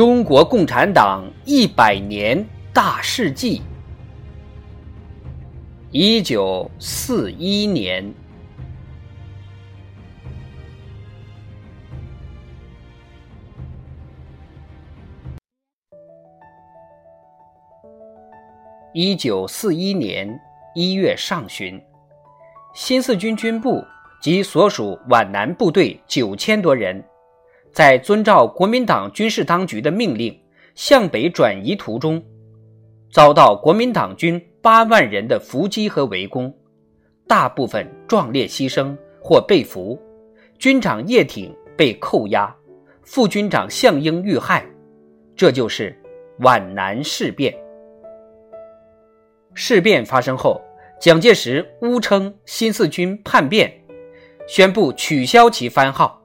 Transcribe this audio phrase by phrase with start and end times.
[0.00, 3.60] 中国共产党一百年大事记。
[5.90, 8.10] 一九四一年，
[18.94, 20.40] 一九四一年
[20.74, 21.78] 一月上旬。
[22.72, 23.84] 新四军军部
[24.22, 27.04] 及所属皖南部队九千多人，
[27.72, 30.38] 在遵照国民党军事当局的命令
[30.74, 32.22] 向北转移途中，
[33.12, 36.54] 遭到国民党军八万人的伏击和围攻，
[37.26, 40.00] 大部分壮烈牺牲或被俘，
[40.58, 42.54] 军长叶挺被扣押，
[43.02, 44.64] 副军长项英遇害，
[45.36, 45.96] 这就是
[46.38, 47.54] 皖南事变。
[49.54, 50.60] 事变发生后。
[51.00, 53.72] 蒋介石诬称新四军叛变，
[54.46, 56.19] 宣布取消其番号。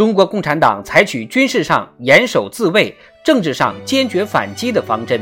[0.00, 5.20] 中国共产党采取军事上严守自卫、政治上坚决反击的方针。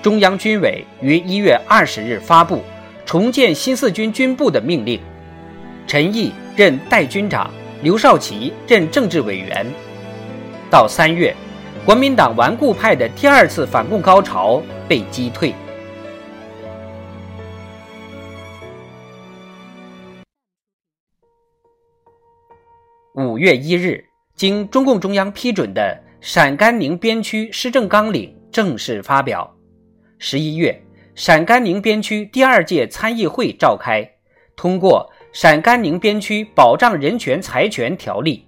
[0.00, 2.62] 中央军委于一月二十日发布
[3.04, 5.00] 重建新四军军部的命令，
[5.88, 7.50] 陈毅任代军长，
[7.82, 9.66] 刘少奇任政治委员。
[10.70, 11.34] 到三月，
[11.84, 15.52] 国民党顽固派的第二次反共高潮被击退。
[23.14, 24.02] 五月一日，
[24.34, 29.54] 经中共中央批准的陕甘宁边区施政纲领正式发表。
[30.18, 30.82] 十一月，
[31.14, 34.02] 陕甘宁边区第二届参议会召开，
[34.56, 38.46] 通过《陕甘宁边区保障人权财权条例》，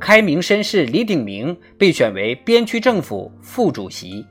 [0.00, 4.24] 开明绅士李鼎铭被选为边区政府副主席。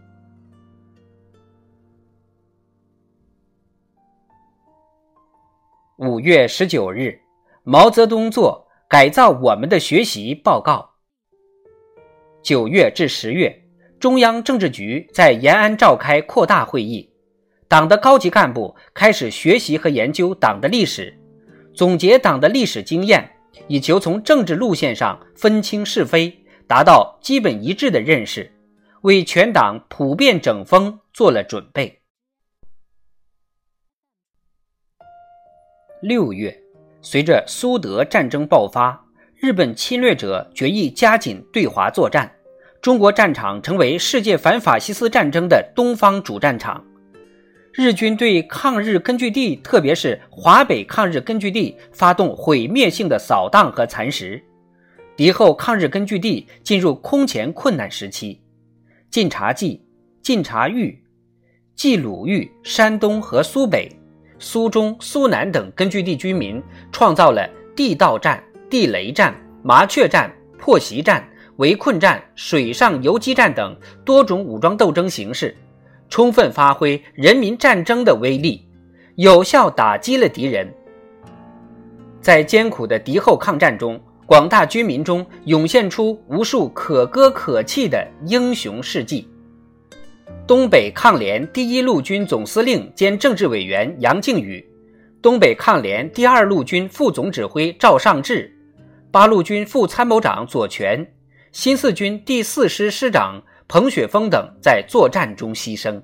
[5.97, 7.15] 五月十九日，
[7.63, 8.62] 毛泽东作。
[8.93, 10.87] 改造我们的学习报告。
[12.43, 13.65] 九月至十月，
[13.99, 17.11] 中央政治局在延安召开扩大会议，
[17.67, 21.19] 党的高级干部开始学习和研究党的历史，
[21.73, 23.27] 总结党的历史经验，
[23.67, 28.53] 以求从政治路线上分清是非，达到基本一致的认识，
[29.01, 32.03] 为全党普遍整风做了准备。
[35.99, 36.62] 六月。
[37.05, 39.05] 随着苏德战争爆发，
[39.35, 42.31] 日本侵略者决意加紧对华作战，
[42.81, 46.81] 中国战场成为世界反法西斯战争的东方主战场。
[47.73, 54.41] 日军对抗日根据地，特别是华北抗日根据地发动毁灭性的扫荡和蚕食，
[55.17, 58.41] 敌后抗日根据地进入空前困难时期。
[59.11, 59.85] 晋察冀、
[60.21, 61.03] 晋察豫、
[61.75, 63.91] 冀鲁豫、山东和苏北。
[64.43, 66.61] 苏中、苏南等根据地居民
[66.91, 69.33] 创造了地道战、地雷战、
[69.63, 75.55] 麻雀战、破袭战、围困战、水上游击战等多种武装斗争形式，
[76.09, 78.67] 充分发挥人民战争的威力，
[79.15, 80.67] 有效打击了敌人。
[82.19, 89.25] 在艰苦的敌后抗战中，广大军民中涌现出无数可歌可泣的英雄事迹。
[90.45, 94.63] 东北抗联第一路军总司令兼政治委员杨靖宇，
[95.21, 98.53] 东北抗联第二路军副总指挥赵尚志，
[99.09, 101.13] 八路军副参谋长左权，
[101.53, 106.01] 新四军第四师师长彭雪枫等在作战中牺牲。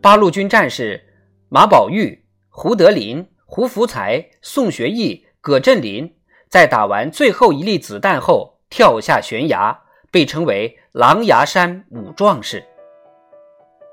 [0.00, 1.02] 八路军战士
[1.48, 6.14] 马宝玉、胡德林、胡福才、宋学义、葛振林，
[6.48, 9.76] 在打完最后一粒子弹后跳下悬崖。
[10.10, 12.64] 被称为“狼牙山五壮士”。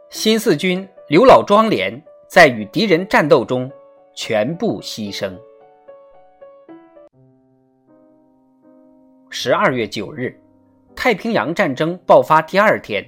[0.10, 3.72] 新四军刘老庄连在与敌人战斗中
[4.16, 5.32] 全部牺牲。
[9.30, 10.36] 十二月九日，
[10.96, 13.06] 太平洋战争爆发第二天，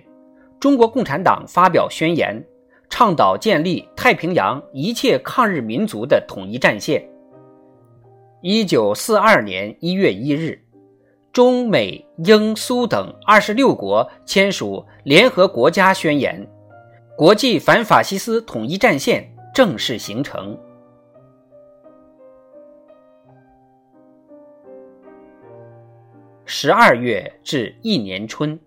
[0.59, 2.39] 中国共产党发表宣言，
[2.89, 7.03] 倡导建立太平洋一切抗日民族的统一战线。
[8.41, 10.61] 一九四二年一月一日。
[11.39, 16.45] 中美英苏等二十六国签署联合国家宣言，
[17.15, 19.25] 国际反法西斯统一战线
[19.55, 20.59] 正式形成。
[26.43, 28.59] 十二月至一年春，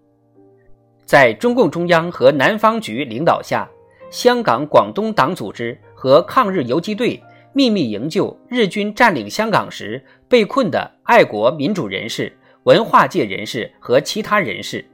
[1.04, 3.68] 在中共中央和南方局领导下，
[4.10, 7.22] 香港广东党组织和抗日游击队
[7.52, 12.34] 秘密营救日军占领香港时被困的爱国民主人士、
[12.64, 14.84] 文化界人士和其他人士，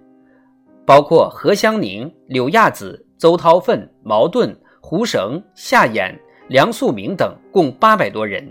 [0.87, 6.15] 包括何香凝、柳亚子、邹韬奋、茅盾、胡绳、夏衍、
[6.49, 8.50] 梁漱溟等，共八百多人。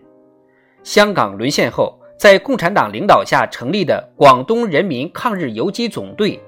[0.83, 6.39] 香港沦陷后，在共产党领导下成立的广东人民抗日游击总队、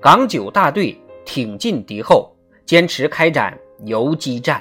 [0.00, 2.34] 港九大队挺进敌后，
[2.66, 4.60] 坚持开展游击战。